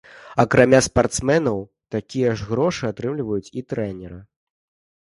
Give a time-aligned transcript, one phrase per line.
[0.43, 1.59] Акрамя спартсменаў,
[1.97, 4.19] такія ж грошы атрымаюць і трэнеры.